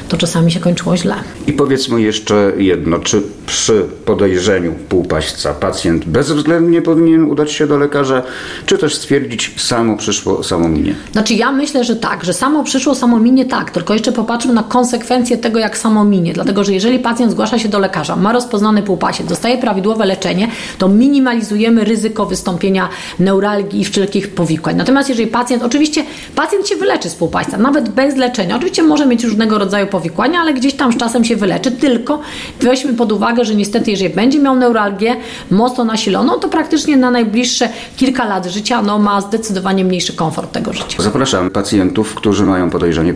to 0.08 0.16
czasami 0.16 0.52
się 0.52 0.60
kończyło 0.60 0.96
źle. 0.96 1.14
I 1.46 1.52
powiedzmy 1.52 2.02
jeszcze 2.02 2.52
jedno, 2.56 2.98
czy 2.98 3.22
przy 3.46 3.86
podejrzeniu 4.04 4.74
półpaśćca 4.88 5.54
pacjent 5.54 6.04
bezwzględnie 6.04 6.82
powinien 6.82 7.24
udać 7.24 7.52
się 7.52 7.66
do 7.66 7.78
lekarza, 7.78 8.22
czy 8.66 8.78
też 8.78 8.94
stwierdzić 8.94 9.54
samo 9.62 9.96
przyszło, 9.96 10.42
samo 10.44 10.68
minie? 10.68 10.94
Znaczy 11.12 11.34
ja 11.34 11.52
myślę, 11.52 11.84
że 11.84 11.96
tak, 11.96 12.24
że 12.24 12.32
samo 12.32 12.64
przyszło, 12.64 12.94
samo 12.94 13.20
minie 13.20 13.44
tak, 13.44 13.67
tylko 13.70 13.92
jeszcze 13.92 14.12
popatrzmy 14.12 14.52
na 14.54 14.62
konsekwencje 14.62 15.38
tego, 15.38 15.58
jak 15.58 15.78
samo 15.78 16.04
minie, 16.04 16.32
dlatego, 16.32 16.64
że 16.64 16.72
jeżeli 16.72 16.98
pacjent 16.98 17.32
zgłasza 17.32 17.58
się 17.58 17.68
do 17.68 17.78
lekarza, 17.78 18.16
ma 18.16 18.32
rozpoznany 18.32 18.82
półpasiec, 18.82 19.26
dostaje 19.26 19.58
prawidłowe 19.58 20.06
leczenie, 20.06 20.48
to 20.78 20.88
minimalizujemy 20.88 21.84
ryzyko 21.84 22.26
wystąpienia 22.26 22.88
neuralgii 23.18 23.80
i 23.80 23.84
wszelkich 23.84 24.34
powikłań. 24.34 24.76
Natomiast 24.76 25.08
jeżeli 25.08 25.30
pacjent, 25.30 25.62
oczywiście 25.62 26.04
pacjent 26.34 26.68
się 26.68 26.76
wyleczy 26.76 27.10
z 27.10 27.14
półpaśca, 27.14 27.58
nawet 27.58 27.88
bez 27.88 28.16
leczenia, 28.16 28.56
oczywiście 28.56 28.82
może 28.82 29.06
mieć 29.06 29.24
różnego 29.24 29.58
rodzaju 29.58 29.86
powikłania, 29.86 30.40
ale 30.40 30.54
gdzieś 30.54 30.74
tam 30.74 30.92
z 30.92 30.96
czasem 30.96 31.24
się 31.24 31.36
wyleczy, 31.36 31.70
tylko 31.70 32.20
weźmy 32.60 32.94
pod 32.94 33.12
uwagę, 33.12 33.44
że 33.44 33.54
niestety 33.54 33.90
jeżeli 33.90 34.14
będzie 34.14 34.38
miał 34.38 34.56
neuralgię 34.56 35.16
mocno 35.50 35.84
nasiloną, 35.84 36.32
to 36.32 36.48
praktycznie 36.48 36.96
na 36.96 37.10
najbliższe 37.10 37.68
kilka 37.96 38.24
lat 38.24 38.46
życia 38.46 38.82
no, 38.82 38.98
ma 38.98 39.20
zdecydowanie 39.20 39.84
mniejszy 39.84 40.12
komfort 40.12 40.52
tego 40.52 40.72
życia. 40.72 41.02
Zapraszam 41.02 41.50
pacjentów, 41.50 42.14
którzy 42.14 42.46
mają 42.46 42.70
podejrzenie 42.70 43.14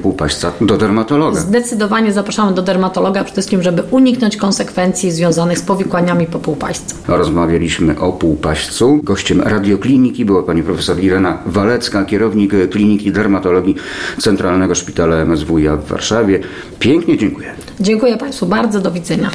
do 0.60 0.76
dermatologa. 0.76 1.40
Zdecydowanie 1.40 2.12
zapraszamy 2.12 2.54
do 2.54 2.62
dermatologa 2.62 3.24
przede 3.24 3.32
wszystkim, 3.32 3.62
żeby 3.62 3.82
uniknąć 3.90 4.36
konsekwencji 4.36 5.10
związanych 5.10 5.58
z 5.58 5.62
powikłaniami 5.62 6.26
po 6.26 6.38
półpaśćcu. 6.38 6.94
Rozmawialiśmy 7.08 8.00
o 8.00 8.12
półpaśćcu. 8.12 9.00
Gościem 9.02 9.40
radiokliniki 9.40 10.24
była 10.24 10.42
pani 10.42 10.62
profesor 10.62 11.00
Irena 11.00 11.38
Walecka, 11.46 12.04
kierownik 12.04 12.52
Kliniki 12.70 13.12
Dermatologii 13.12 13.76
Centralnego 14.18 14.74
Szpitala 14.74 15.16
MSWiA 15.24 15.76
w 15.76 15.86
Warszawie. 15.86 16.40
Pięknie 16.78 17.18
dziękuję. 17.18 17.52
Dziękuję 17.80 18.16
Państwu 18.16 18.46
bardzo, 18.46 18.80
do 18.80 18.90
widzenia. 18.90 19.30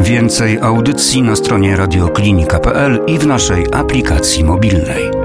Więcej 0.00 0.58
audycji 0.58 1.22
na 1.22 1.36
stronie 1.36 1.76
radioklinika.pl 1.76 3.00
i 3.06 3.18
w 3.18 3.26
naszej 3.26 3.66
aplikacji 3.72 4.44
mobilnej. 4.44 5.17